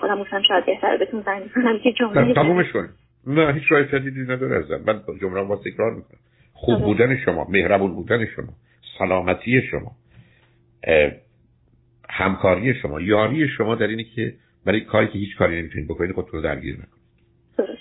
خودم 0.00 0.20
گفتم 0.20 0.42
شاید 0.48 0.66
بهتر 0.66 0.96
بهتون 0.96 1.22
زنگ 1.26 1.42
بزنم 1.42 1.78
که 1.78 1.92
جمله 1.92 2.34
تمومش 2.34 2.72
کنیم. 2.72 2.90
نه 3.26 3.52
هیچ 3.52 3.62
راه 3.68 3.84
جدیدی 3.84 4.20
نداره 4.20 4.56
ازم. 4.56 4.80
من 4.86 5.00
جمله 5.20 5.42
با 5.42 5.56
تکرار 5.56 5.94
می‌کنم. 5.94 6.18
خوب. 6.52 6.82
بودن 6.82 7.16
شما 7.24 7.46
مهربون 7.50 7.94
بودن 7.94 8.26
شما 8.26 8.48
سلامتی 8.98 9.62
شما 9.70 9.92
همکاری 12.10 12.74
شما 12.74 13.00
یاری 13.00 13.48
شما 13.48 13.74
در 13.74 13.86
اینه 13.86 14.04
که 14.04 14.34
برای 14.66 14.80
کاری 14.80 15.06
که 15.06 15.18
هیچ 15.18 15.36
کاری 15.36 15.58
نمی‌تونید 15.58 15.88
بکنید 15.88 16.12
خودتون 16.12 16.32
رو 16.32 16.42
درگیر 16.42 16.74
نکنید. 16.74 17.78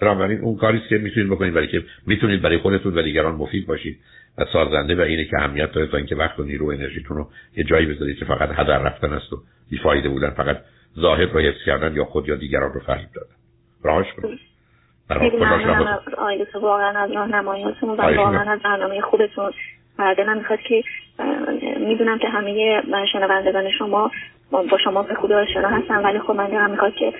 بنابراین 0.00 0.40
اون 0.40 0.56
کاری 0.56 0.80
که 0.88 0.98
می‌تونید 0.98 1.30
بکنید 1.30 1.54
برای 1.54 1.68
که 1.68 1.82
می‌تونید 2.06 2.42
برای 2.42 2.58
خودتون 2.58 2.94
و 2.94 3.02
دیگران 3.02 3.34
مفید 3.34 3.66
باشید 3.66 3.98
و 4.38 4.44
سازنده 4.52 4.94
و 4.94 5.00
اینه 5.00 5.24
که 5.24 5.36
اهمیت 5.38 5.72
داره 5.72 5.86
تا 5.86 5.96
اینکه 5.96 6.16
وقت 6.16 6.40
و 6.40 6.44
نیرو 6.44 6.66
و 6.66 6.70
انرژیتون 6.70 7.16
رو 7.16 7.30
یه 7.56 7.64
جایی 7.64 7.86
بذارید 7.86 8.16
که 8.16 8.24
فقط 8.24 8.50
هدر 8.52 8.78
رفتن 8.78 9.12
است 9.12 9.32
و 9.32 9.42
بیفایده 9.70 10.08
بودن 10.08 10.30
فقط 10.30 10.56
ظاهر 11.00 11.26
رو 11.26 11.40
حفظ 11.40 11.64
کردن 11.66 11.96
یا 11.96 12.04
خود 12.04 12.28
یا 12.28 12.36
دیگران 12.36 12.72
رو 12.72 12.80
فریب 12.80 13.08
دادن. 13.14 13.34
راهش 13.84 14.06
کنید 14.22 14.38
خیلی 15.10 15.36
ممنونم 15.36 15.98
واقعا 16.54 16.98
از 16.98 17.10
راهنماییاتون 17.10 17.90
و 17.90 17.96
واقعا 17.96 18.52
از 18.52 18.60
برنامه 18.60 19.00
خوبتون 19.00 19.52
دلم 19.98 20.38
می‌خواد 20.38 20.58
که 20.60 20.82
می‌دونم 21.80 22.18
که 22.18 22.28
همه 22.28 22.82
شنوندگان 23.12 23.70
شما 23.78 24.10
با 24.50 24.78
شما 24.84 25.02
به 25.02 25.14
خوبی 25.14 25.34
آشنا 25.34 25.68
هستن 25.68 26.02
ولی 26.02 26.18
خب 26.18 26.30
من 26.30 26.46
دلم 26.46 26.70
می‌خواد 26.70 26.94
که 26.94 27.12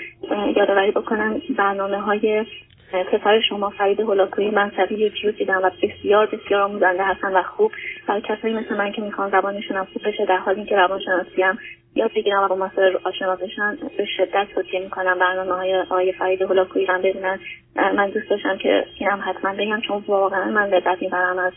یادآوری 0.56 0.90
بکنم 0.90 1.40
برنامه 1.58 2.00
های 2.00 2.46
پسر 2.92 3.40
شما 3.48 3.70
فرید 3.70 4.00
هولاکوی 4.00 4.50
منصبی 4.50 4.94
یوتیوب 4.94 5.36
دیدم 5.36 5.60
و 5.64 5.70
بسیار 5.82 6.26
بسیار 6.26 6.60
آموزنده 6.60 7.04
هستن 7.04 7.36
و 7.36 7.42
خوب. 7.42 7.72
برای 8.06 8.20
کسایی 8.20 8.54
مثل 8.54 8.76
من 8.76 8.92
که 8.92 9.02
می‌خوان 9.02 9.30
زبانشون 9.30 9.84
خوب 9.84 10.02
بشه 10.08 10.26
در 10.26 10.36
حالی 10.36 10.64
که 10.64 10.76
روانشناسی 10.76 11.42
هم 11.42 11.58
یاد 11.98 12.10
بگیرم 12.16 12.42
و 12.42 12.48
با 12.48 12.56
مسائل 12.56 12.96
آشنا 13.04 13.36
بشن. 13.36 13.78
به 13.98 14.04
شدت 14.16 14.46
توصیه 14.54 14.80
می‌کنم 14.80 15.18
برنامه 15.18 15.52
های 15.52 15.80
آقای 15.80 16.12
فرید 16.12 16.42
هولاکویی 16.42 16.86
هم 16.86 16.98
ببینن. 17.02 17.38
من 17.76 18.10
دوست 18.10 18.30
داشتم 18.30 18.58
که 18.58 18.84
اینم 18.98 19.22
حتما 19.26 19.54
بگم 19.54 19.80
چون 19.80 20.04
واقعا 20.08 20.50
من 20.50 20.68
لذت 20.68 21.02
می‌برم 21.02 21.38
از 21.38 21.52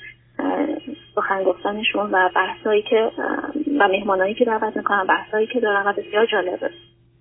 سخن 1.15 1.43
گفتنشون 1.43 2.12
و 2.12 2.29
بحثایی 2.36 2.81
که 2.81 3.12
و 3.79 3.88
مهمانایی 3.88 4.33
که 4.33 4.45
دعوت 4.45 4.77
می‌کنم 4.77 5.07
بحثایی 5.07 5.48
که 5.48 5.60
دارم 5.60 5.88
و 5.88 5.93
بسیار 5.93 6.25
جالبه. 6.25 6.69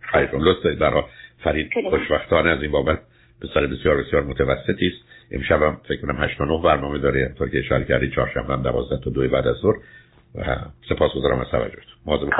خیلی 0.00 0.28
لطف 0.32 0.62
دارید. 0.62 1.04
فرید 1.44 1.70
خوشبختانه 1.90 2.50
از 2.50 2.62
این 2.62 2.70
بابت 2.72 2.98
به 3.40 3.48
سر 3.54 3.66
بسیار 3.66 3.96
بسیار 3.96 4.22
متوسطی 4.22 4.86
است. 4.86 5.10
امشب 5.32 5.62
هم 5.62 5.80
فکر 5.88 6.00
کنم 6.00 6.16
8 6.16 6.40
9 6.40 6.60
برنامه 6.64 6.98
داره. 6.98 7.26
همطور 7.28 7.48
که 7.48 7.58
اشاره 7.58 7.84
کردی 7.84 8.10
چهارشنبه 8.10 8.52
هم 8.52 8.62
12 8.62 9.04
تا 9.04 9.10
2 9.10 9.28
بعد 9.28 9.46
از 9.46 9.56
ظهر. 9.56 9.76
و 10.34 10.56
سپاسگزارم 10.88 11.40
از 11.40 11.50
توجهتون. 11.50 11.82
مواظب 12.06 12.30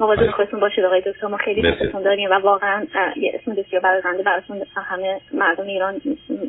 مواظب 0.00 0.30
خودتون 0.30 0.60
باشید 0.60 0.84
آقای 0.84 1.00
دکتر. 1.00 1.26
ما 1.26 1.36
خیلی 1.36 1.62
دوستتون 1.62 2.02
داریم 2.02 2.30
و 2.30 2.34
واقعا 2.34 2.86
یه 3.16 3.40
اسم 3.42 3.54
بسیار 3.54 3.82
برازنده 3.82 4.22
براتون 4.22 4.62
همه 4.76 5.20
مردم 5.32 5.66
ایران 5.66 6.00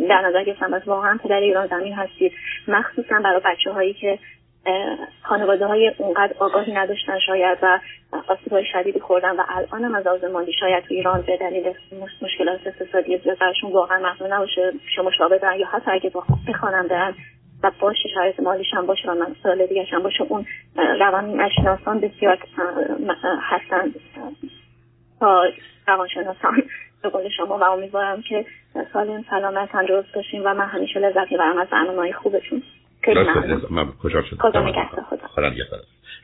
در 0.10 0.22
نظر 0.22 0.44
گرفتم 0.44 0.72
بس 0.72 0.88
واقعا 0.88 1.20
پدر 1.24 1.40
ایران 1.40 1.68
زمین 1.68 1.94
هستید. 1.94 2.32
مخصوصا 2.68 3.20
برای 3.24 3.42
بچه 3.46 3.72
هایی 3.72 3.94
که 3.94 4.20
خانواده 5.22 5.66
های 5.66 5.92
اونقدر 5.98 6.34
آگاهی 6.40 6.74
نداشتن 6.74 7.20
شاید 7.20 7.58
و 7.62 7.80
آسیب 8.28 8.54
های 8.54 8.66
شدیدی 8.74 9.00
خوردن 9.00 9.36
و 9.36 9.44
الان 9.50 9.84
هم 9.84 9.96
از 9.96 10.08
آزماندی 10.08 10.34
مالی 10.34 10.54
شاید 10.60 10.84
تو 10.84 10.94
ایران 10.94 11.22
به 11.22 11.38
دلیل 11.38 11.74
مشکلات 12.22 12.60
اقتصادی 12.68 13.18
زیاد 13.18 13.38
برشون 13.40 13.72
واقعا 13.72 13.98
ممنون 13.98 14.34
نباشه. 14.34 14.74
شما 14.96 15.06
مشابه 15.06 15.38
دارن 15.38 15.60
یا 15.60 15.68
حتی 15.68 15.92
اگه 15.92 16.12
بخوانم 16.48 16.88
برن 16.88 17.14
و 17.64 17.72
باشه 17.80 18.10
شرایط 18.14 18.40
مالیش 18.40 18.74
هم 18.74 18.86
باشه 18.86 19.12
و 19.12 19.14
من 19.16 19.36
سال 19.44 19.66
دیگه 19.66 19.88
هم 19.92 20.04
باشه 20.04 20.24
اون 20.24 20.46
روان 20.76 21.40
اشناسان 21.42 22.00
بسیار 22.00 22.38
هستن. 23.42 23.94
تا 25.20 25.44
روانشناسان 25.88 26.64
به 27.04 27.10
قول 27.10 27.30
شما 27.30 27.58
و 27.58 27.64
امیدوارم 27.64 28.22
که 28.22 28.46
سالم 28.94 29.26
سلامت 29.30 29.72
تندرست 29.72 30.16
باشیم 30.16 30.42
و 30.46 30.54
من 30.54 30.68
همیشه 30.68 31.00
لذت 31.00 31.32
می‌برم 31.32 31.58
از 31.58 31.68
برنامه 31.68 32.12
خوبتون. 32.12 32.64
خیلی 33.02 33.20
ممنون. 33.70 33.94
خدا 34.40 34.60
نگهدار 34.68 35.04
خدا. 35.10 35.28
خدا 35.28 35.50
نگهدار. 35.50 35.80